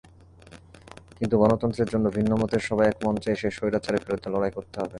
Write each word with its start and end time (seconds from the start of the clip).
কিন্তু 1.17 1.35
গণতন্ত্রের 1.37 1.89
জন্য 1.93 2.05
ভিন্নমতের 2.17 2.61
সবাই 2.69 2.87
একমঞ্চে 2.87 3.29
এসে 3.31 3.47
স্বৈরাচারের 3.51 4.03
বিরুদ্ধে 4.05 4.29
লড়াই 4.33 4.51
করতে 4.57 4.75
হবে। 4.79 4.89